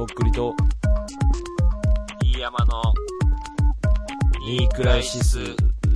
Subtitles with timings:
[0.00, 0.54] とっくりと、
[2.22, 2.82] 飯山の、
[4.46, 5.38] ニークライシス・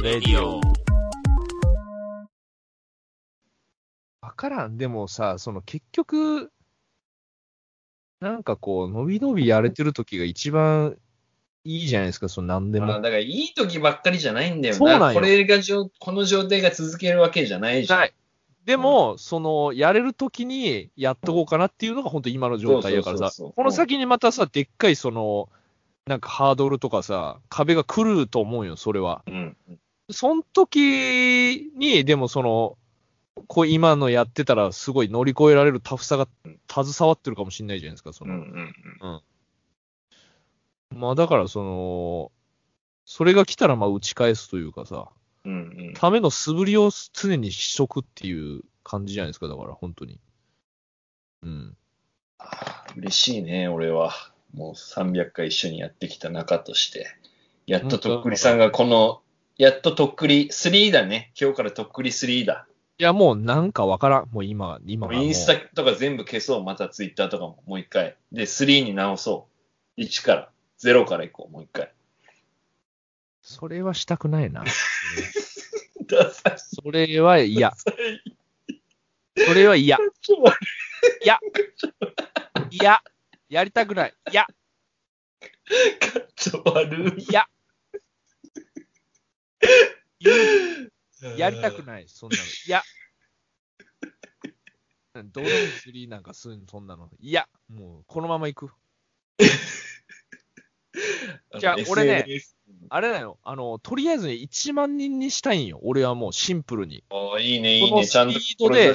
[0.02, 0.60] レディオ。
[4.20, 4.76] わからん。
[4.76, 6.52] でもさ、その結局、
[8.20, 10.98] なんかこう、伸び伸びやれてる時が一番
[11.64, 12.88] いいじゃないですか、その何でも。
[12.88, 14.78] まあ、だからいい時ばっかりじゃないんだよな。
[14.80, 18.00] そうなんよこれがじょ、この状態が続けるわけじゃないじゃん。
[18.00, 18.14] ない。
[18.64, 25.48] でも、その、やれるときにやっとこうかなっていうのが本当今の状態やからさこの先にまたさ、でっかいその、
[26.06, 29.22] なんかハードルとかさ、壁が来ると思うよ、それは。
[29.26, 29.56] うん。
[30.10, 32.78] その時に、でもその、
[33.48, 36.28] こう今のやってたらすごい乗り越えられるタフさが
[36.70, 38.32] 携わってるかもしれないじゃないですか、そうん
[39.00, 39.16] うの。
[39.16, 39.22] ん
[40.94, 42.32] まあだからその、
[43.04, 45.02] それが来たらまあ打ち返すというかさ、うん。
[45.02, 45.23] うんうん。
[45.94, 50.18] ための素振りを常にしとくっていう感じじゃないですか、だから本当に。
[51.42, 51.76] うん。
[52.96, 54.12] 嬉しいね、俺は。
[54.54, 57.08] もう300回一緒にやってきた仲として。
[57.66, 59.20] やっととっくりさんがこの、
[59.58, 61.32] やっととっくり3だね。
[61.38, 62.66] 今日からとっくり3だ。
[62.96, 64.28] いやもうなんかわからん。
[64.30, 66.64] もう今、今インスタとか全部消そう。
[66.64, 68.16] またツイッターとかももう一回。
[68.32, 69.48] で、3に直そ
[69.98, 70.00] う。
[70.00, 70.50] 1から。
[70.82, 71.52] 0からいこう。
[71.52, 71.92] もう一回。
[73.42, 74.64] それはしたくないな。
[76.06, 76.58] ダサい。
[76.58, 77.72] それは嫌。
[79.36, 79.98] それは嫌。
[80.20, 80.56] ちょっと待
[82.70, 83.02] 嫌。
[83.48, 84.14] やりたくない。
[84.30, 84.42] 嫌。
[84.42, 84.46] っ
[85.66, 87.26] てちょ悪い。
[87.28, 87.46] 嫌。
[91.36, 92.06] やりたくない。
[92.08, 92.42] そんなの。
[92.66, 92.82] 嫌。
[95.14, 97.08] どうでもスリーなんかするの、そんなの。
[97.20, 98.70] いや、もう、このまま行く。
[101.58, 102.26] じゃあ俺ね
[102.88, 103.38] あれだよ。
[103.42, 105.80] あの、とりあえずね、1万人にしたいんよ。
[105.82, 107.02] 俺はもうシンプルに。
[107.10, 108.06] ああ、いいね、いいね。
[108.06, 108.94] ちゃんとスピードで。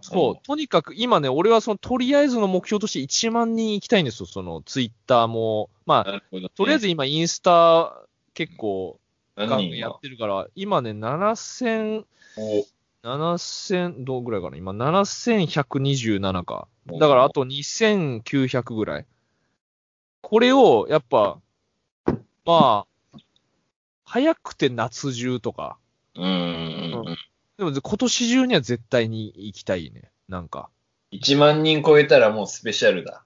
[0.00, 4.26] そう、とにかく今ね、俺はその、とりあえずの目標として1万人行きたいんですよ。
[4.26, 5.70] その、ツイッターも。
[5.86, 6.48] まあ、ね。
[6.54, 8.02] とりあえず今、インスタ
[8.34, 8.98] 結構、
[9.36, 12.04] ガンやってるから、今ね、7000、
[12.38, 12.66] お
[13.02, 16.68] 7000、どうぐらいかな今、7127か。
[16.86, 19.06] だから、あと2900ぐらい。
[20.22, 21.38] これを、やっぱ、
[22.46, 23.18] まあ、
[24.04, 25.78] 早くて夏中とか。
[26.14, 27.16] うんうんうん。
[27.58, 30.10] でも、今年中には絶対に行きたいね。
[30.28, 30.70] なんか。
[31.12, 33.24] 1万人超えたらもうスペシャルだ。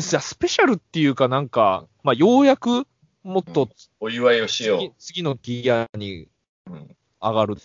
[0.00, 2.86] スペシャルっていうかなんか、まあ、ようやく
[3.22, 6.72] もっとお祝いをしよ次次のギアにう。
[6.72, 7.56] うん上がる。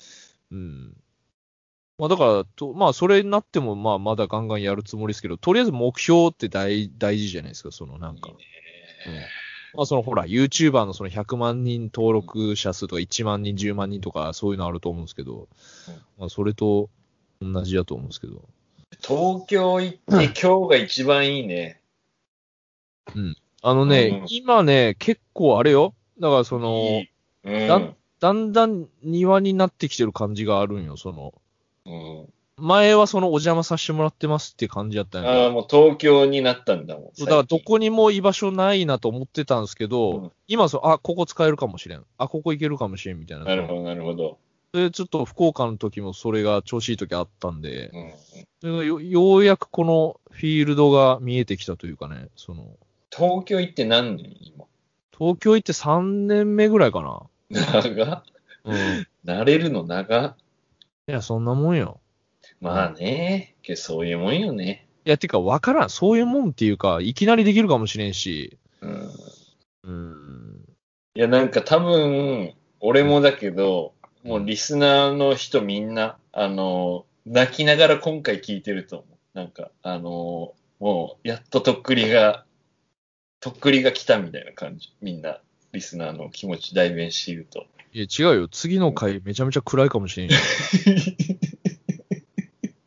[0.52, 0.96] うん。
[1.98, 8.30] まあだから、とまあそれになってもまあまだガンガンやるつもりですけど、とりあえず目標って大大事じゃないですか、そのなんか。
[8.30, 8.36] いい
[9.12, 9.28] ね
[9.78, 15.48] まあそのほら、YouTuber のその100万人登録者数とか1万人、10万人とかそういうのあると思うんですけど、
[15.88, 16.90] うんまあそれと
[17.40, 18.42] 同じだと思うんですけど。
[19.04, 21.80] 東京行って今日が一番いいね。
[23.62, 25.94] あのね、うん今ね、結構あれよ。
[26.20, 27.04] だからその、
[27.44, 27.68] うん。
[27.68, 27.82] だ
[28.20, 31.36] だんだん庭になってきてる感じがあるんよ、その。
[31.86, 37.20] うん前はそのお邪魔させてもらってますって感じだったんああ、もう東京になったんだもん。
[37.20, 42.06] だからどこにも居場所ないなと思ってたんですけど、うん今そう、あ、ここ使えるかもしれん。
[42.18, 43.46] あ、ここ行けるかもしれんみたいな。
[43.46, 44.38] なるほど、なるほど。
[44.74, 48.14] それちょっと福岡の時もそれが調子いい時あったんで、うん
[48.60, 52.66] それがよようやくこのフィールドが見えてきたというかね、その、
[53.16, 54.66] 東京行って何年今？
[55.18, 57.24] 東京行って3年目ぐらいかな。
[57.50, 58.24] 長
[58.66, 58.76] うん。
[58.76, 60.36] い慣れるの長
[61.08, 62.00] や、そんなもんよ。
[62.62, 63.56] まあね。
[63.62, 64.88] けどそういうもんよね。
[65.06, 65.90] いや、てかわからん。
[65.90, 69.10] そういうもんっていうか、いきなりできるかもしれんし、うん。
[69.84, 70.66] うん。
[71.16, 79.38] いや、なんか多分、俺もだけど、もうリスナーの人みんな、あの、泣きながら今回聞いてると思う。
[79.38, 82.46] なんか、あの、もう、やっととっくりが、
[83.40, 84.94] とっくりが来たみたいな感じ。
[85.02, 85.42] みんな、
[85.74, 87.66] リスナーの気持ち代弁していると。
[87.94, 88.48] いや、違うよ。
[88.48, 90.36] 次の回めちゃめちゃ暗いかもしれんし。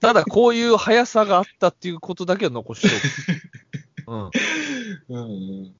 [0.00, 2.88] ただ、こういう速さがあったっていうことだけは残して
[4.06, 4.30] おく。
[5.08, 5.16] うん。
[5.16, 5.40] うんうん。
[5.66, 5.74] い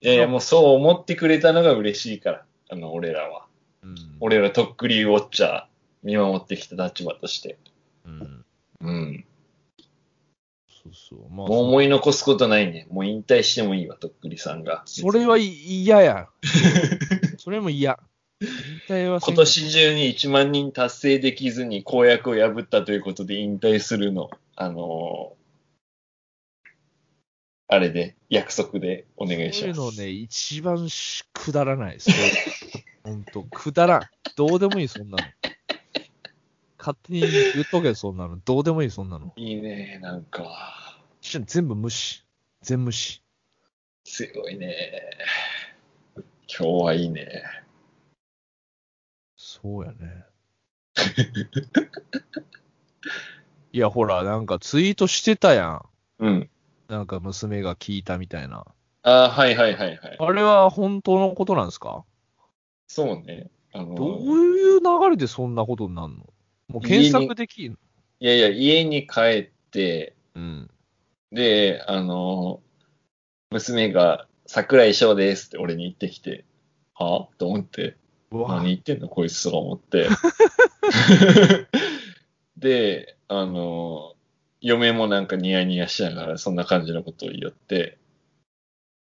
[0.00, 2.44] やいや、もうそう思ってくれたのが嬉しいから。
[2.70, 3.46] あの、俺らは。
[3.82, 5.64] うん、俺らとっくりウォッチャー、
[6.02, 7.58] 見守ってきた立場として。
[8.06, 8.44] うん。
[8.80, 9.24] うん。
[10.68, 11.18] そうそう。
[11.30, 12.86] まあ、もう思い残すことないね。
[12.90, 14.82] もう引退してもいいわ、とっくりさんが。
[14.86, 16.28] それは嫌や。
[17.38, 17.98] それも嫌。
[18.40, 18.48] 引
[18.88, 24.30] 退はせん今年中に1万人達成できずに公約を破ったということで引退するの。
[24.56, 25.44] あのー
[27.66, 29.74] あれで、約束でお願いします。
[29.74, 31.96] そういうのね、一番しくだらない。
[31.98, 32.14] そう
[33.02, 34.00] ほんと、くだらん。
[34.36, 35.18] どうでもいい、そんなの。
[36.78, 37.30] 勝手に言
[37.62, 38.36] っとけ、そんなの。
[38.44, 39.32] どうでもいい、そんなの。
[39.36, 41.00] いいね、なんか。
[41.22, 42.22] 全部無視。
[42.60, 43.22] 全無視。
[44.04, 44.76] 強いね。
[46.14, 47.42] 今日はいいね。
[49.64, 50.24] そうやね。
[53.72, 55.82] いや、ほら、なんかツイートしてたやん。
[56.18, 56.50] うん。
[56.88, 58.66] なんか娘が聞いたみたいな。
[59.04, 60.16] ああ、はいはいはいはい。
[60.20, 62.04] あれは本当のことなんですか？
[62.88, 63.50] そうね。
[63.72, 66.26] あのどういう流れでそんなことになるの？
[66.68, 67.78] もう検索できんの？
[68.20, 70.70] いやいや、家に帰って、うん。
[71.32, 72.60] で、あの、
[73.50, 76.44] 娘が、桜井翔ですって俺に言ってきて、
[76.94, 77.28] は？
[77.38, 77.96] と思って、
[78.30, 80.08] 何言ってんのこいつとか思って。
[82.56, 84.14] で、あの、
[84.60, 87.98] 嫁もなんかニヤニヤしながらそんな感じのことを言って、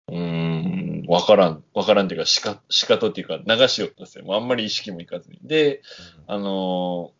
[0.10, 4.26] うーん、わからん、わからんっていうか、しか、しかとっていうか、流しよったんですよ。
[4.36, 5.40] あんまり意識もいかずに。
[5.44, 5.82] で、
[6.28, 7.14] あの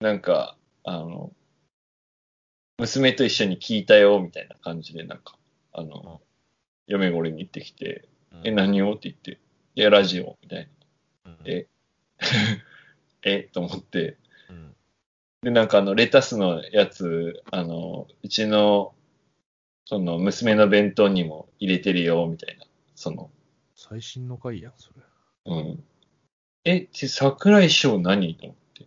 [0.00, 1.32] なんか、あの、
[2.78, 5.36] 娘と一緒に聞いたよ、みたいな感じで、なんか、
[5.72, 6.20] あの、
[6.86, 8.06] 嫁が俺に言ってきて、
[8.44, 8.92] え、何を？
[8.92, 9.40] って言って、
[9.74, 10.75] いや、ラジオ、みたいな。
[11.26, 11.66] うんえ
[13.22, 14.16] えと思って、
[14.48, 14.76] うん
[15.42, 18.94] で、なんかあの、レタスのやつ、あの、うちの、
[19.84, 22.64] その、娘の弁当にも入れてるよ、みたいな。
[22.96, 23.30] その、
[23.76, 25.02] 最新の回やん、それ。
[25.44, 25.84] うん。
[26.64, 28.34] え、ち桜井翔何？
[28.34, 28.86] と思って。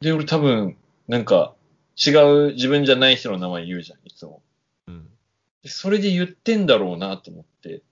[0.00, 0.76] で、俺多分、
[1.08, 1.56] なんか、
[1.96, 2.10] 違
[2.50, 4.42] う自分じゃない人の名前言うじゃん、いつも。
[4.86, 5.08] うん。
[5.62, 7.82] でそれで言ってんだろうなと思って。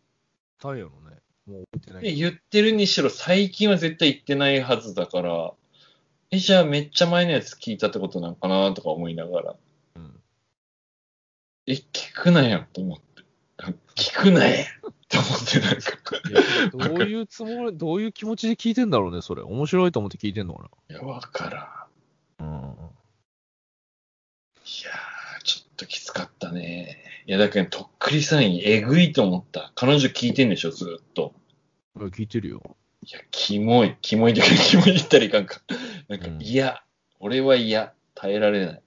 [0.61, 5.53] タイヤのね、もう覚えてないで、言ってるにしろ最近は絶対言ってないはずだから、
[6.31, 9.57] え、じゃあめっちゃ前のやつ聞いたってことなのかなとか思いながら、
[9.97, 10.21] うん。
[11.67, 13.03] え、聞くなよと思って。
[13.95, 14.65] 聞くなよ
[15.09, 15.93] と思ってなんか。
[16.73, 19.43] どういうつもり、 どういう気持ちで聞いてんだろうね、それ。
[19.43, 21.87] 面白いと思って聞いてんのかいや、わから
[22.41, 22.45] ん。
[22.45, 22.47] な。
[22.47, 22.93] うん。
[24.65, 25.12] いやー、
[25.83, 26.99] ときつかったね。
[27.27, 29.73] いや、だけど、とっくりさんえぐいと思った。
[29.75, 31.35] 彼女聞いてんでしょ、ずっと。
[31.97, 32.77] 聞いてるよ。
[33.05, 33.97] いや、キモい。
[34.01, 35.61] キモいとか、キモい言ったらいかんか。
[36.09, 36.83] なんかう、ん嫌、
[37.21, 37.93] 俺は嫌。
[38.15, 38.83] 耐えられない。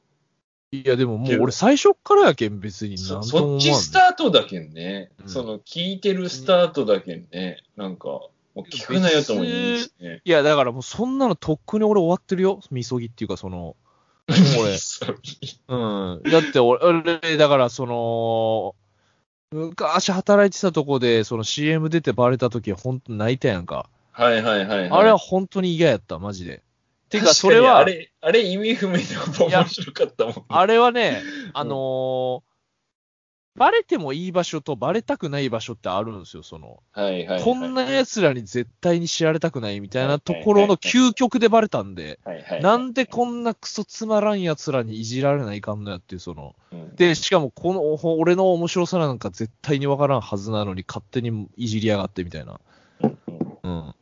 [0.72, 3.24] いや、でももう俺最初っからやけん、別にそ。
[3.24, 5.12] そっちスタートだけんね。
[5.24, 7.64] うんその、聞いてるスタートだけんね。
[7.76, 10.22] なんか、もう聞くなよとも言うしね。
[10.24, 12.62] いや、だからもうそんなのとっくに俺終わってるよ。
[12.72, 13.76] みそぎっていうか、その、
[14.28, 15.18] 俺 そう
[15.68, 16.24] うん。
[16.24, 18.76] だって俺、俺だからその、
[19.52, 23.90] 昔働いてたとこで、その CM 出てバレた時は本当泣いたやんか。
[24.12, 24.90] はいはいはい、はい。
[24.90, 26.64] あれは本当に嫌やった、マジで。
[27.10, 29.04] てか、確それは、あれ、あれ意味不明で
[29.40, 30.46] 面白かったもん。
[30.48, 31.22] あれはね、
[31.54, 32.55] あのー
[33.56, 36.84] バレてもいい場所とバレたくない場所ってあるんですよ、その。
[36.92, 37.44] はいはいはい。
[37.44, 46.56] こんな奴らに絶対に知られたくないみたいなところの究極でバレたんで、はいはいはい、なんでこんなクソつまらん奴らにいじられないかんのやっていう、その。
[46.72, 52.60] うんで、しかもこの、ほ俺の面白さなんか絶対にわからんはずなのに勝手にいじりやがってみたいな。
[53.02, 53.18] うん
[53.64, 53.96] うん。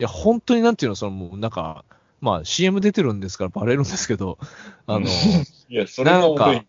[0.00, 1.84] いや、本当になんていうの、そのもうなんか、
[2.20, 4.38] まあ CM 出てるんですからバレるんですけど、
[4.86, 5.06] あの、
[5.68, 6.66] いや、それが重い。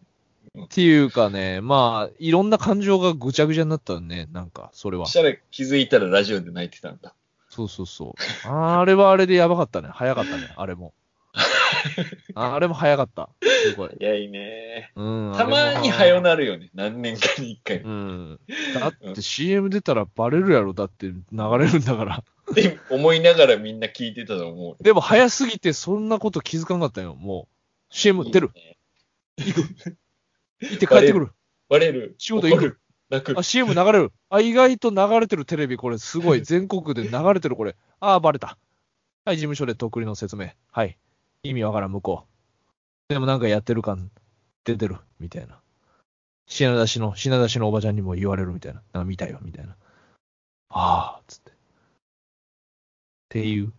[0.66, 5.12] っていうかね、まあ、いろんな感情がぐちゃぐちゃになったよね、なんか、それはそ。
[5.12, 7.14] したら気づいたらラジオで泣いてたんだ。
[7.50, 8.16] そうそうそ
[8.46, 8.48] う。
[8.48, 9.90] あれはあれでやばかったね。
[9.92, 10.94] 早かったね、あれも。
[12.36, 13.30] あれも早かった。
[13.42, 13.98] すごい。
[14.00, 14.92] いや、いいね。
[14.96, 15.34] うん。
[15.36, 16.70] たまに早なるよね。
[16.74, 17.78] 何年かに一回。
[17.78, 18.40] うん。
[18.74, 22.24] だって CM 出たらバレるやろ、だって流れるんだから。
[22.52, 24.84] って思いながらみんな聞いてたと思う。
[24.84, 27.48] でも早すぎてそんなこと気づかなかったよ、も
[27.92, 27.96] う。
[27.96, 28.52] CM 出る。
[28.56, 28.78] いいね。
[29.38, 29.98] 行く。
[30.62, 31.32] 行って帰ってくる。
[31.70, 32.16] バレる。
[32.18, 32.80] 仕事行く。
[33.10, 33.44] 泣くあ、。
[33.44, 34.12] CM 流れる。
[34.30, 36.42] あ、意外と流れてるテレビ、これすごい。
[36.44, 37.76] 全国で流れてる、これ。
[38.00, 38.58] あー、バレた。
[39.26, 40.50] はい、事務所でとっくりの説明。
[40.72, 40.98] はい。
[41.44, 42.26] 意味わからん、向こ
[43.10, 43.14] う。
[43.14, 44.12] でもなんかやってる感
[44.64, 45.60] 出てる、みたいな。
[46.48, 48.82] 品出しの、品出しのおばちゃんにも言われるみたいな。
[48.94, 49.76] なんか見たよ、みたいな。
[50.70, 51.52] あー、つって。
[51.52, 51.54] っ
[53.30, 53.72] ていう。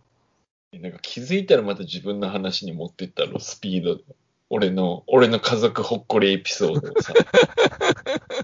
[0.73, 4.03] なんか気づいたらまた自分の話に持ってったろ、スピードで。
[4.53, 7.13] 俺の、俺の家族ほっこりエピソードをさ。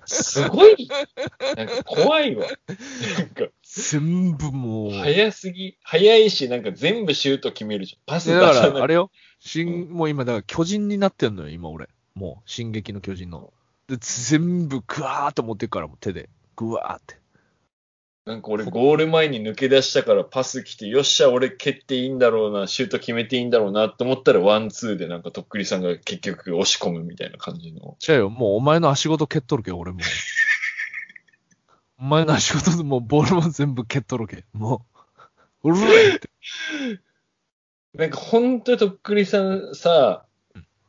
[0.05, 0.87] すごい、
[1.57, 2.47] なんか怖いわ。
[3.17, 4.91] なんか、全部もう。
[4.91, 7.99] 早すぎ、早いし、なんか全部シュート決めるじゃん。
[8.05, 8.81] パス出でだから、さない。
[8.83, 9.11] あれよ。
[9.39, 11.89] 新、もう今、だから巨人になってんのよ、今俺。
[12.15, 13.51] もう、進撃の巨人の。
[13.89, 16.29] で、全部グワーって持ってくから、もう手で。
[16.55, 17.19] グワーって。
[18.27, 27.95] なんか俺ゴール前に抜け出したからパス来て、よっしゃ、俺蹴っていいんだろうな、シュート決めていいんだろうなって思ったらワンツーでなんかとっくりさんが結局押し込むみたいな感じの。
[28.05, 30.01] 違うよ、もうお前の足ごと蹴っとるけ、俺もう。
[31.99, 34.43] お前の足ごとでもうボールも全部蹴っとるけ。
[34.51, 34.85] も
[35.63, 35.71] う。
[35.71, 36.29] うるえって。
[37.93, 40.25] なんか本当にとっくりさんさ、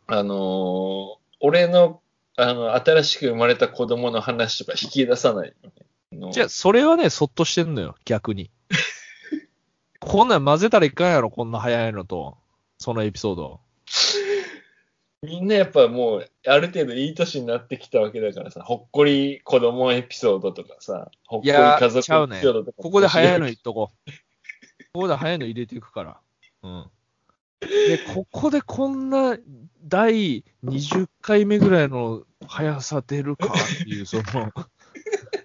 [0.09, 2.00] あのー俺の
[2.35, 5.71] あの、新しく生まれた子供の話とか引き出さないよね。
[6.12, 8.50] のじゃあ、それはね、そっとしてんのよ、逆に。
[10.00, 12.38] こんなん混ぜたらいかんやろ、こんな早いのと。
[12.78, 13.60] そのエピソード。
[15.22, 22.82] みんなやっぱもう、ある程度いい年になってきたわけだからさ、ほっこり子供エピソードとかさ、ほっこり家族エピソードとか。
[22.82, 24.10] ここで早いの言っとこう。
[24.92, 26.20] ここで早いの入れていくから。
[26.62, 26.90] うん。
[27.60, 29.36] で、ここでこんな
[29.84, 34.52] 第20回目ぐらいの速さ出るかっていう、その、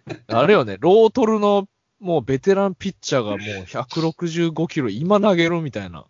[0.27, 1.67] あれよね、ロートルの
[1.99, 6.05] もうベテランピッチャーがもう165キロ今投げろみたいな。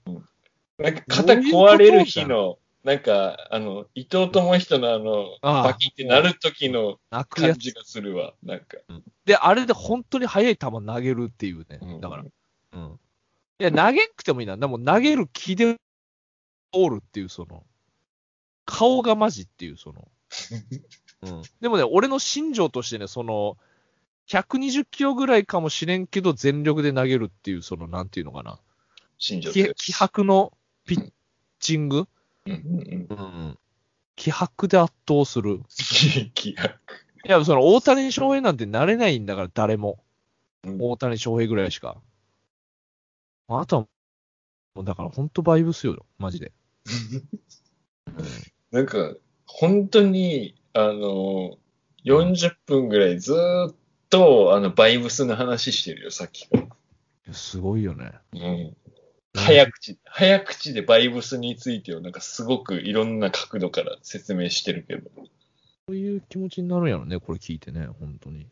[0.80, 6.98] なんか肩壊れる日の、なんか、あの、伊藤智人のあの、バキってなる時の。
[7.30, 8.34] 感じがするわ。
[8.44, 8.78] なんか。
[9.26, 11.80] で、あれで本当に速い球投げるっていうね。
[12.02, 12.24] だから。
[12.74, 13.00] うん。
[13.60, 14.58] いや、投げんくてもいいな。
[14.58, 15.78] でも投げる気で
[16.74, 17.64] おるっていう、その、
[18.66, 20.08] 顔がマジっていう、その。
[21.22, 21.42] うん。
[21.62, 23.58] でもね、俺の心情としてね、その、
[24.28, 28.60] 120キロぐらいかもしれんけど、全力で投げるっていう、その、なんていうのかな。
[29.18, 30.52] 新庄気気迫の
[30.86, 31.12] ピッ
[31.60, 32.08] チング？
[32.46, 33.18] うんうんうん。
[33.18, 33.60] うん。
[34.16, 35.62] 気迫で圧倒する。
[36.34, 36.80] 気迫。
[37.26, 40.04] いや、その、大谷翔平なんてなれないんだから、誰も。
[40.66, 42.02] うん大谷翔平ぐらいしか。
[43.50, 43.88] あとは、
[44.76, 46.54] もうだから本当バイブスよ、マジで。
[48.72, 49.16] なんか、
[49.46, 51.58] 本当に、あの、
[52.06, 53.76] 40分ぐらいずーっ
[54.14, 56.58] と、あの、バイブスの話してるよ、さっきか
[57.28, 57.34] ら。
[57.34, 58.12] すごいよね。
[58.34, 58.78] うん。
[59.36, 65.10] 早口、早口でバイブスについてをなんかすごくいろんな角度から説明してるけど。
[65.88, 68.46] そういう気持ちになるんやろね、これ聞いてね、本当に。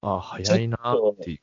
[0.00, 1.40] ああ、早いなっていう。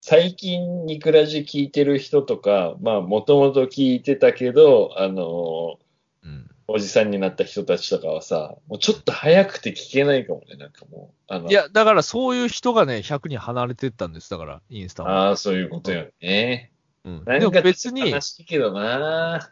[0.00, 5.80] 最近ニクラジ聞いてる人とか、まあもともと聞いてたけど、あの
[6.22, 6.48] うん。
[6.70, 11.32] おじさんになった人たちとかはさ、もうちょっと早くて聞けないかもね、なんかもう。
[11.32, 15.28] あのいや、だからそういう人がね、100人離れてったんです、だから、インスタは。
[15.28, 16.70] ああ、そういうことよね。
[17.04, 19.50] うん、なんでもか別に、悲しいけどな。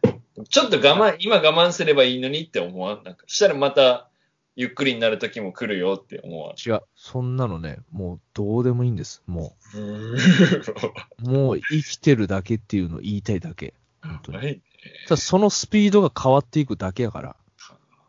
[0.50, 3.02] ちょっと我慢、今我慢すればいいのにって思わん？
[3.02, 4.11] なんか、したらまた、
[4.54, 6.54] ゆっくりになる時も来るよって思わん？
[6.54, 9.23] 違う、そんなのね、もうどうでもいいんです。
[9.26, 13.73] もう、 もう生きてるだけっていうのを言いたいだけ。
[14.02, 14.61] 本当に。
[14.90, 15.07] はい。
[15.09, 17.37] ただそのスピードが変わっていくだけやから。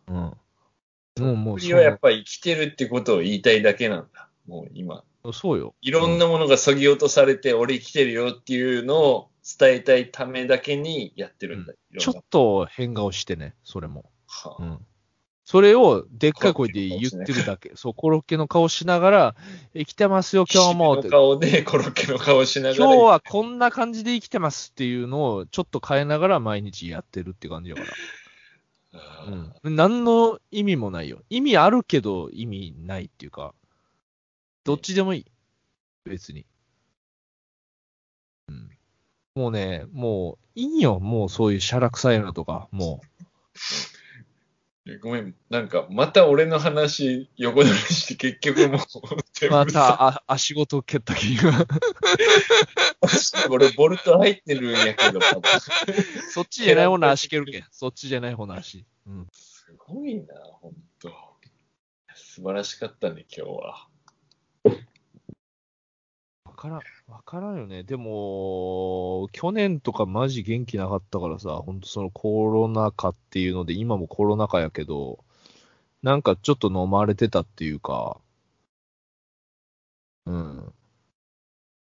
[0.08, 0.16] うん。
[0.16, 0.38] も
[1.18, 4.30] う、もう次はやっぱり生きてるってことを言いたいだけなんだ。
[4.48, 5.04] もう今。
[5.24, 5.76] そうそうよ。
[5.82, 9.30] いろんなものが削ぎ落とされて、俺生きてるよっていうのを
[9.60, 11.74] 伝えたいためだけにやってるんだ。
[11.74, 14.10] いろんなちょっと変顔してね、それも。
[14.28, 14.86] はあうん。
[15.50, 17.72] それをでっかい声で言ってるだけ。
[17.76, 19.36] そう、コロッケの顔しながら、
[19.74, 21.10] 生きてますよ、今日もっての。
[21.10, 22.86] 顔でコロッケの顔しながら。
[22.86, 27.82] 今日はこんな感じで生きてますっていうのをちょっと変えながら毎日やってるって感じだか
[28.92, 29.26] ら。
[29.64, 29.76] うん。
[29.76, 31.24] 何の意味もないよ。
[31.30, 33.54] 意味あるけど意味ないっていうか、
[34.66, 35.26] どっちでもいい。
[36.04, 36.46] 別に。
[38.50, 38.70] うん。
[39.34, 41.00] もうね、もういいよ。
[41.00, 43.00] もうそういうシャラ臭いのとか、も
[45.02, 49.50] ごめん、なんか、また俺の話、横取りして、結局もう、う。
[49.50, 51.66] また、あ、足ごと蹴った気が。
[53.50, 55.20] 俺、ボルト入ってるんやけど、
[56.32, 57.66] そっちじゃない方の足蹴るけん。
[57.72, 58.86] そっちじゃない方の足。
[59.06, 59.28] うん。
[59.32, 60.24] すごいな、
[60.62, 61.12] ほんと。
[62.16, 63.88] 素晴らしかったね、今日は。
[66.58, 67.84] わからん、わからんよね。
[67.84, 75.24] でも、去年とかマジ元気なかったからさ、ほんとそのコロナ禍っていうので、今もコロナ禍やけど、
[76.02, 78.20] なんかちょっと飲まれてたっていうか、
[80.26, 80.74] うん。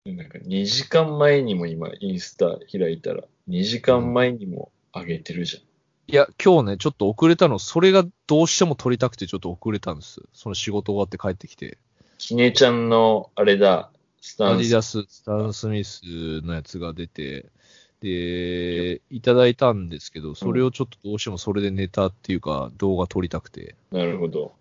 [0.05, 5.63] なんか、2時間前にも今、インスタ開いたら、2時間前にも上げてるじゃん。
[6.07, 10.21] いや、今日ね、ちょっと遅れたの、それがどうしても撮りたくてちょっと遅れたんです。
[10.31, 11.77] その仕事終わって帰ってきて。
[12.17, 13.91] きねちゃんの、あれだ、
[14.23, 14.53] スタンス。
[14.53, 16.01] アディダス、スタン・スミス
[16.43, 17.51] のやつが出て、
[17.99, 24.53] で、いただいたんですけど、それをちょっとどうしてもそれでネタっていうか、動画撮りたくて、なるほど。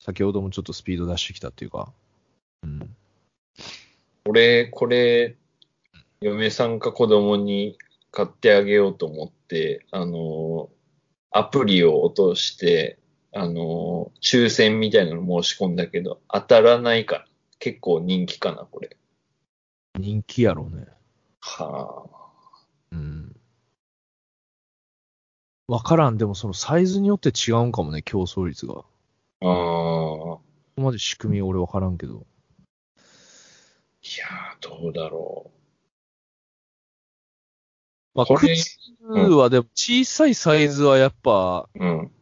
[0.00, 1.92] 先ほどもちょっとスピード出してきたっていうか、
[2.62, 2.96] うん。
[4.24, 5.36] 俺、これ、
[6.22, 7.76] 嫁さんか子供に
[8.10, 10.70] 買ってあげようと思って、あの、
[11.30, 12.98] アプリを落として、
[13.34, 17.28] あの、抽選みたいなの申し込んだけど、当たらないから。
[17.58, 18.96] 結構人気かな、これ。
[19.98, 20.86] 人気やろうね。
[21.40, 22.06] は
[22.92, 23.36] うん。
[25.66, 28.74] わからん、でもそのサイズによって違うんかもね、競争率が。
[28.74, 28.86] こ
[29.42, 29.46] あ。
[29.46, 30.48] ああ。
[30.76, 32.26] こまで仕組み俺わからんけど。
[34.02, 35.50] いやー、どうだろ
[38.14, 41.84] まあ、これ靴はでも小さいサイズはやっぱ、う。
[41.84, 42.12] うん。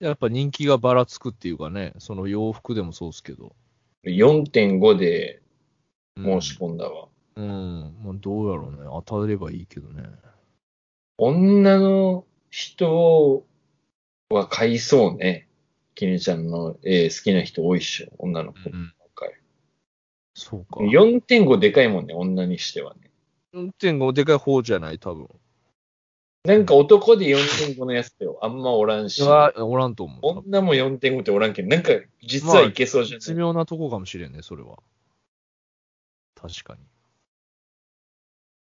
[0.00, 3.54] やっぱ人気がばらつくっていうかね、その洋服でもそうですけど。
[4.04, 5.42] 4.5で
[6.16, 7.08] うん申し込んだわ。
[7.36, 7.94] うん。
[8.02, 8.78] まあ、どうやろうね。
[9.04, 10.04] 当たればいいけどね。
[11.18, 13.44] 女の人
[14.30, 15.46] は買いそうね。
[15.94, 18.58] きねちゃんの絵好きな人多いっしょ、女の子。
[18.66, 18.92] うん。
[20.34, 20.80] そうか。
[20.80, 23.10] 4.5でかいもんね、女にしてはね。
[23.52, 25.28] 4.5でかい方じゃない、多分。
[26.44, 30.20] なんか男で4.5のやつってあんまおらんし、は、おらんと思う。
[30.22, 31.90] 女も4.5っておらんけど、なんか
[32.22, 34.78] 実はいけそうじゃない、絶妙なとこかもしれんね、それは。
[36.34, 36.80] 確かに。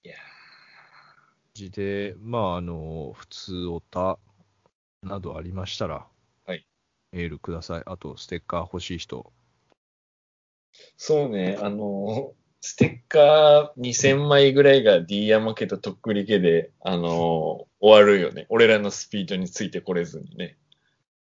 [0.04, 0.16] いや
[1.54, 4.18] じで、まあ、あの、普通おた
[5.02, 6.06] などありましたら、
[6.44, 6.66] はい。
[7.12, 7.83] メールください。
[7.87, 9.33] あと、ステッカー欲しい人。
[10.99, 12.35] そうね、あの、
[12.66, 18.47] ステッカー2000枚ぐらいが D 山家ととっくり家で、あの、終わるよね。
[18.49, 20.56] 俺らのスピードについてこれずにね。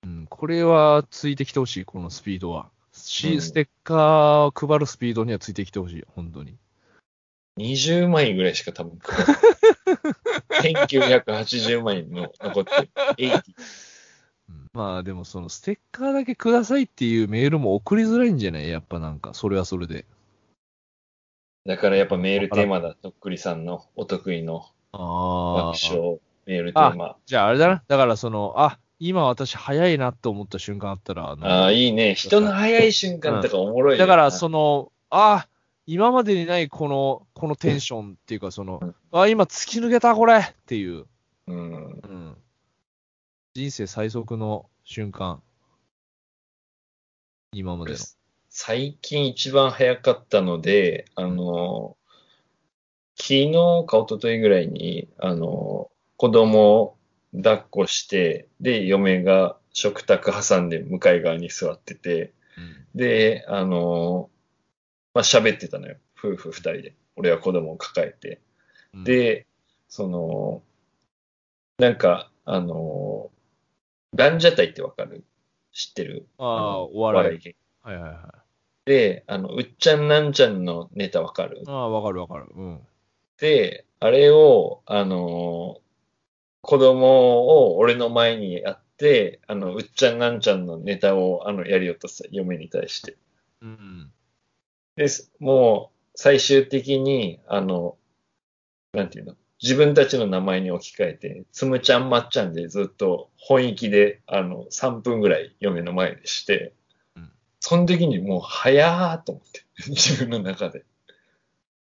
[0.03, 2.69] うん、これはついてきてほしい、このスピードは。
[2.93, 6.57] し、うんステッカーを配るスピードにはついてきてほしい、本当に。
[7.61, 10.87] 20枚ぐらいしか多分配ってない。
[10.91, 12.91] 1980枚の残ってる。
[13.17, 13.43] 80
[14.49, 18.69] うんまあでもそのステッカーだけくださいっていうメールも送りづらいんじゃない？
[18.69, 20.07] やっぱなんか、それはそれで。
[21.67, 27.17] だからやっぱメールテーマだ、とっくりさんのお得意のあ爆笑メールテーマ。
[27.27, 27.83] じゃああれだな。
[27.87, 32.15] だからその、あ、今私早いなと思った瞬間あったら、あのああ、いいね。
[32.15, 35.49] 人の早い瞬間とかおもろいよなだからその、あ、
[35.87, 41.07] 今までにないこの、このテンションっていうかその、あ、今突き抜けたこれっていう、
[41.47, 41.73] うん。
[41.75, 42.37] うん。
[43.55, 45.43] 人生最速の瞬間。
[47.53, 47.99] 今までの。
[48.53, 51.97] 最近一番早かったので、あの、
[53.17, 53.53] 昨日
[53.87, 56.97] か一昨日ぐらいに、あの、子供を
[57.33, 64.31] 抱っこして、で、嫁が食卓挟んで向かい側に座ってて、うんで、あの、
[65.15, 65.97] まあ、喋ってたのよ。
[66.19, 66.95] 夫婦二人で。
[67.15, 68.41] 俺は子供を抱えて。
[68.93, 69.47] うん、で、
[69.89, 70.63] その、
[71.79, 73.31] なんか、あの、
[74.17, 75.23] ランジャタイってわかる？
[75.73, 76.27] 知ってる？
[76.39, 77.39] ああ、のお笑い。
[77.39, 78.40] 芸はいはいはい。
[78.91, 81.63] で、あの、うっちゃんなんちゃんのネタわかる？
[81.69, 82.47] ああ、わかるわかる。
[82.53, 82.81] うん。
[83.39, 85.81] で、あれを、あの、
[86.61, 87.07] 子供
[87.69, 93.17] を俺の前にやって、あの、うっちゃんなんちゃんのネタを、あの、やりようとした嫁に対して。
[93.63, 94.11] うん。
[94.97, 95.31] です。
[95.39, 97.97] もう、最終的に、あの、
[98.93, 106.80] なんていうの、自分たちの名前に置き換えて、つむちゃんまっちゃんでずっと本域で、あの、3分ぐらい嫁の前でして、うん
[107.61, 110.85] その時にもう、早ーと思って、自分の中で。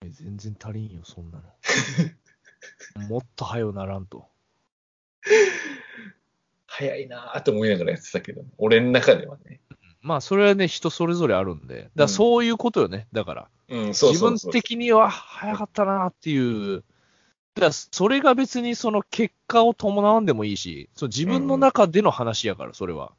[0.03, 3.07] え全然足りんよ、そんなの。
[3.09, 4.27] もっと早うならんと。
[6.67, 9.61] 早いなーと思いながらやってたけど、俺の中ではね。
[10.01, 11.89] まあ、それはね、人それぞれあるんで。
[11.95, 13.07] だそういうことよね。
[13.13, 13.47] だから。
[13.69, 14.11] うん、そう。
[14.11, 16.83] 自分的には早かったなっていう。
[17.55, 23.13] だそれが別にその結果を伴わんでもいいし、そう自分の中での話やから、それは。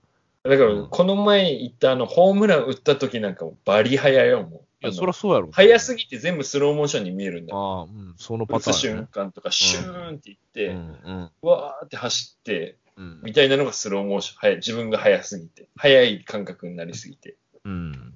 [0.45, 4.61] だから、うんこの前言ったあの、ホームラン打った時なんかもバリ早よ、もう。
[4.83, 5.49] いや、そりゃそうやろ。
[5.53, 7.59] 早すぎて全部スローモーションに見えるんだよ。
[7.59, 9.09] ああ、うん、そのパ打つ瞬ターンね。
[9.13, 13.21] 間とか、シューンっていって、うん、うん、わーって走って、うん。
[13.23, 14.39] みたいなのがスローモーション。
[14.39, 15.69] 早い自分が早すぎて。
[15.77, 17.37] 早い感覚になりすぎて。
[17.65, 18.15] うん。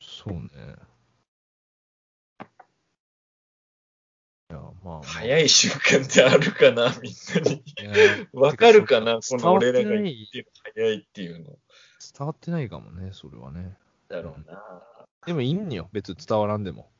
[0.00, 0.50] そうね。
[4.84, 7.12] まあ、まあ、早い瞬間ってあるかな、みん
[7.44, 8.28] なに。
[8.32, 11.58] わかるかな、こ伝の俺らが言ってる早いっていうの。
[12.18, 13.76] 伝わってないかもね、それはね。
[14.08, 14.62] だろうな。
[15.26, 16.90] でもいいんよ、別に伝わらんでも。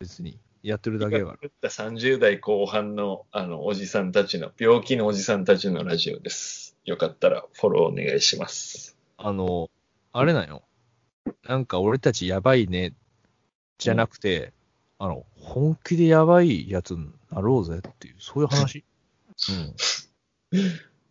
[0.00, 0.38] 別に。
[0.62, 1.38] やってるだけだから。
[1.42, 6.76] 打った30代後半の、あの、おじさんたちの、病気のおじさんたちのラジオです。
[6.84, 8.96] よかったらフォローお願いします。
[9.16, 9.70] あの、
[10.12, 10.62] あれなんよ。
[11.44, 12.94] なんか俺たちやばいね、
[13.78, 14.52] じゃなくて、
[15.02, 18.84] あの、本気でやばいやつになろうぜっていう、そういう話？
[20.52, 20.58] うん。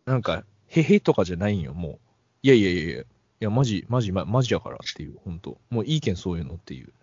[0.05, 1.99] なんか、へへとかじゃないんよ、もう。
[2.41, 3.05] いやいやいやいや、い
[3.41, 6.93] や、マジ、マジ、まマジやからっていう、本当もういいけん、そういうのっていう。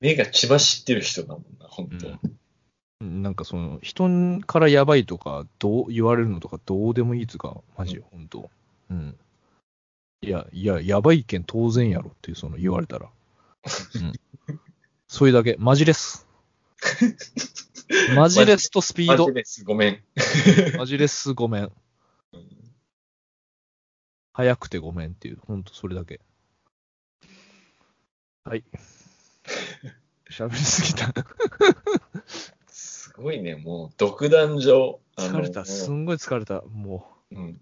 [0.00, 2.20] 目が血走ってる人だもんな、本当、うん
[3.00, 4.08] うんなんかその、人
[4.46, 8.48] からやばいとか、どう言われるのとか、どうでもいいっつうか、マジよ、本当
[8.90, 9.16] うん。
[10.22, 13.08] いや、いや、やばいけん当然やろっていう、その言われたら。
[13.96, 14.12] うん。
[15.08, 16.27] それだけ、マジです。
[18.14, 19.34] マジレスとスピードマジ。
[19.34, 19.64] です。
[19.64, 20.02] ごめん。
[20.76, 21.72] マジレスごめん。
[24.32, 26.20] 早くてごめんっていう、ほんとそれだけ。
[28.44, 28.64] はい。
[30.30, 31.12] 喋りすぎた。
[32.68, 35.00] すごいね、もう、独壇場。
[35.16, 35.64] 疲れた。
[35.64, 36.62] すんごい疲れた。
[36.62, 37.48] もうん。
[37.48, 37.60] う。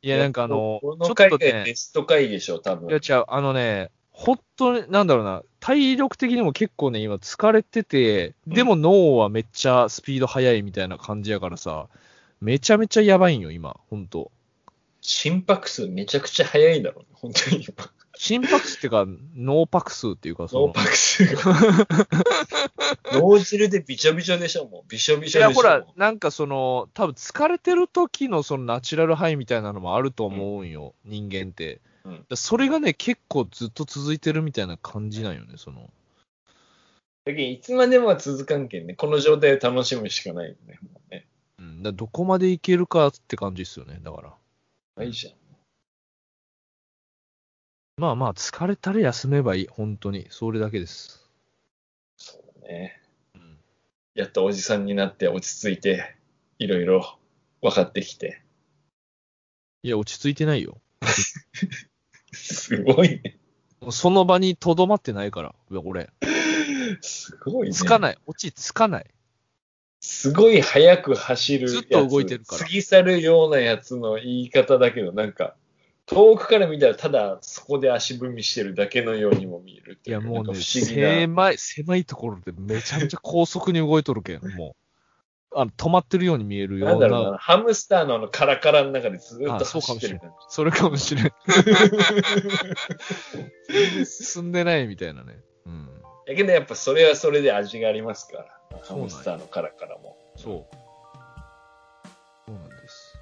[0.00, 2.88] いや、なんかあの、こちょっの回がとねベ、スト回でしょ、多分。
[2.88, 11.88] いや違う、あのね、本当に、なんだろうな、体力的にも結構ね、今疲れてて、でも脳はめっちゃスピード速いみたいな感じやからさ、
[12.40, 14.30] めちゃめちゃやばいんよ、今、本当
[15.00, 17.90] 心拍数めちゃくちゃ速いだろうね、本当に今。
[18.16, 19.04] 心拍数っていうか、
[19.36, 21.42] 脳拍数っていうか、その、脳拍数が。
[23.20, 24.88] 脳汁でびちょびちょでしょ、もう。
[24.88, 25.50] びしょびしょでしょ。
[25.50, 31.80] いや、ほらも、なんかその、多分疲れてる時のそのナチュラルハイみたいなのもあると思うんよ、人間って。
[32.04, 35.90] うんだそれがね、結構ずっと続いてるみたいな感じなんよね、その。
[37.24, 38.94] だけどいつまでもは続かんけんね。
[38.94, 40.78] この状態を楽しむしかないよね。
[40.82, 41.26] もうね
[41.58, 44.34] うん、だどこまでいけるかって感じですよね、だから。
[44.96, 45.34] ないじゃん。
[47.96, 50.26] まあまあ、疲れたら休めばいい、本当に。
[50.30, 51.30] それだけです。
[52.16, 53.00] そうだね。
[53.34, 53.58] うん
[54.14, 56.14] やっとおじさんになって落ち着いて、
[56.58, 57.18] いろいろ
[57.62, 58.42] 分かってきて。
[59.82, 60.80] いや、落ち着いてないよ。
[62.34, 63.38] すごいね。
[63.90, 66.10] その場にとどまってないから、俺。
[67.00, 67.74] すごいね。
[67.74, 68.18] つかない。
[68.26, 69.06] 落ち着かない。
[70.00, 71.72] すごい速く走るやつ。
[71.72, 75.56] ずっと動いてるから過ぎ去るようなやつの言い方だけど、なんか、
[76.06, 80.54] 遠くから見たらただそこで足踏みしてるだけのようにも見えるっていや、いうかもうね。
[80.60, 84.83] 狭い、狭いところでめちゃめちゃ高速に動いとるけん、もう。
[85.56, 90.36] あの、止まってるように見えるようんな、なだろうな、ハムスターのあのカラカラの中でずっとあそうかもしれん走ってる感じ。
[90.48, 91.32] それかもしれん。
[94.06, 95.38] 進んでないみたいなね。
[95.66, 95.88] うん。
[96.26, 98.46] だけどやっぱそれはそれで味がありますから。
[98.82, 100.16] ハムスターのカラカラも。
[100.36, 100.44] そう。
[102.46, 103.14] そうなんです。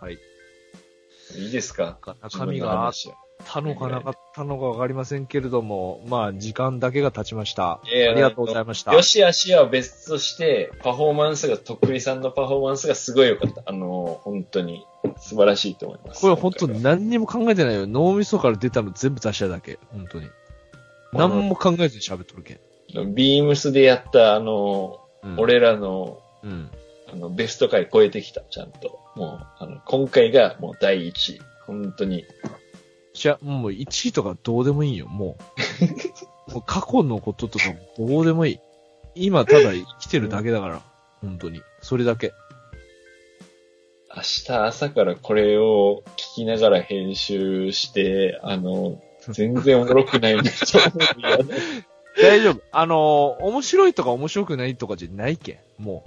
[0.00, 0.18] はい。
[1.34, 1.98] いいですか？
[2.22, 2.92] 中身があっ
[3.44, 7.72] たのかなかったのかわかりませんけれども、まあ、時間だけが経ちました。
[7.72, 8.92] あいやりがとうございました。
[8.92, 13.62] よしあしは別として、パフォーマンスが、とっくりさんのパフォーマンスがすごい良かった。
[13.66, 14.84] あの、本当に
[15.18, 16.20] 素晴らしいと思います。
[16.20, 17.86] これ本当に今何にも考えてないよ。
[17.86, 19.78] 脳みそから出たの全部出しただけ。
[19.92, 20.28] 本当に。
[21.12, 23.14] 何も考えずに喋っとるけん。
[23.14, 26.70] ビームスでやった、あの、うん、俺らの、うん。
[27.12, 28.98] あの、ベスト回超えてきた、ちゃんと。
[29.14, 31.40] もう、あの、今回がもう第一位。
[31.66, 32.24] 本当に。
[33.16, 35.38] じゃ、もう1位とかどうでもいいよ、も
[36.48, 36.52] う。
[36.52, 37.64] もう過去のこととか
[37.98, 38.58] どうでもいい。
[39.14, 40.82] 今ただ生きてるだけだから。
[41.22, 41.62] 本当に。
[41.80, 42.32] それだけ。
[44.14, 50.78] 明日朝からこれを聞きながら編集して、あの、 全然おもろくないんだと
[52.20, 52.60] 大丈夫。
[52.70, 55.58] あのー面白いとか面白くないとかじゃないけん。
[55.82, 56.04] も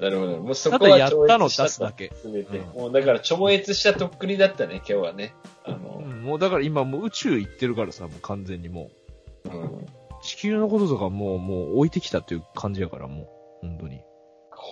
[0.00, 0.38] なるほど。
[0.38, 2.58] もうそたこはだやったの出すだけすべて。
[2.58, 5.34] うんもうだから超越したとっくりだったね、今日はね。
[5.64, 5.78] あう。
[5.78, 8.90] のう、ん、もうだから今もう宇宙行ってるからさ、もう完全にも
[9.44, 9.48] う。
[9.50, 9.86] うん。
[10.22, 13.66] 地球のこととかもう、もう置いてきたっていう感じやから、もう。
[13.66, 13.96] 本当に。
[13.96, 14.00] っ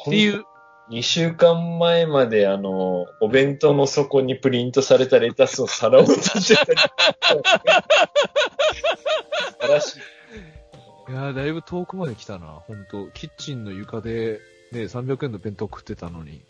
[0.09, 0.45] っていう、
[0.91, 6.79] 2週間前まであの、お弁当の底にプリントされたレタスを皿を立てたり。
[6.81, 7.39] 素
[9.61, 9.99] 晴らしい。
[11.09, 12.47] いやーだいぶ遠くまで来たな。
[12.67, 14.41] 本当キッチンの床で、
[14.73, 16.43] ね、300円の弁当食ってたのに。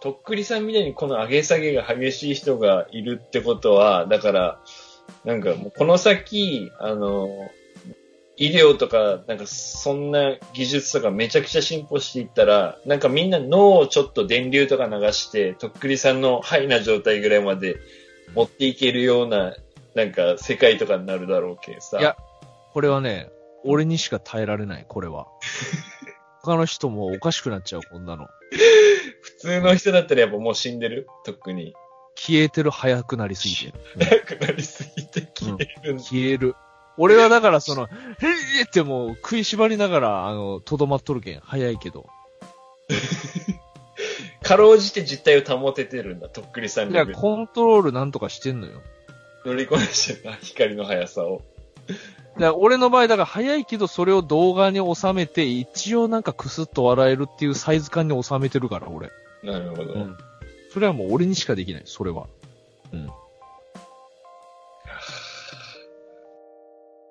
[0.00, 4.60] とっくりさんみたいにこの上げ下げが激しい人がいるってことは、だから、
[5.24, 7.50] なんかもうこの先、あの、
[8.36, 17.76] 医療とか、なんかそんな技術とかめちゃくちゃ進歩していったら、なんかみんな脳をちょっと電流とか流して、とっくりさんのハイな状態ぐらいまで
[18.34, 19.56] 持っていけるような、
[19.94, 21.98] なんか世界とかになるだろうけんさ。
[21.98, 22.16] いや
[22.72, 23.30] これはね、
[23.64, 25.26] 俺にしか耐えられない、これは。
[26.42, 28.28] 他の人もおかしくなっちゃう、こんなの。
[29.22, 31.06] 普通の人だったらやっぱもう死んでる？
[31.24, 31.74] とっくに。
[32.14, 33.72] 消えてる早くなりすぎて。
[33.98, 36.02] 早くなりすぎて 消えるんだ。
[36.02, 36.54] 消える。
[36.96, 37.86] 俺はだからその、
[38.20, 38.26] へ
[38.60, 41.40] いってもう食いしばりながら、あの、とどまっとるけん。
[41.40, 42.06] 早いけど。
[44.42, 47.06] かろうじて実態を保ててるんだ、とっくりさんいや。
[47.06, 48.82] コントロールなんとかしてんのよ。
[49.44, 51.42] 乗りこなしてるな、光の速さを。
[52.38, 59.10] だ俺の場合、だから早いけど、それを動画に収めて、一応なんかクスッと笑えるっていうサイズ感に収めてるから、俺。
[59.42, 59.92] なるほど。
[59.94, 60.16] うん。
[60.72, 62.26] それはもう俺にしかできない、それは。
[62.92, 63.10] うん。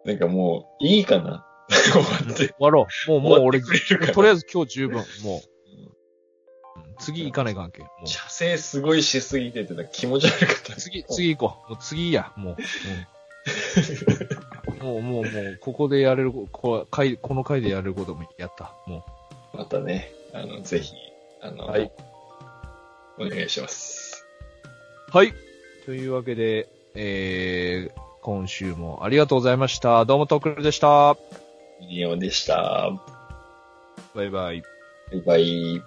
[0.06, 1.46] なんかもう、いいかな？
[1.70, 2.48] 終わって。
[2.48, 3.12] 終わろう。
[3.12, 5.06] もう、もう俺、とりあえず今日十分、もう。
[5.36, 5.42] うん
[7.00, 7.84] 次行かない関係。
[7.84, 8.08] もう。
[8.08, 10.76] 射精すごいしすぎてて、気持ち悪かった。
[10.78, 11.70] 次、次行こう。
[11.74, 12.56] もう次や、もう。
[12.56, 12.58] うん、
[14.82, 18.74] もう、もう、もう、ここでやれる、こ回この回でやれることもやった。
[18.86, 19.06] も
[19.54, 20.94] またね、あの、ぜひ、
[21.42, 21.92] あの、はい
[23.20, 24.26] お願いします。
[25.13, 25.18] う。
[25.18, 25.34] はい。
[25.86, 30.06] というわけで、えー、今週もありがとうございました。
[30.06, 31.18] どうもトークルでした。
[31.80, 32.92] ミニオンでした。
[34.13, 34.62] バイバイ。
[35.12, 35.82] バイバイ。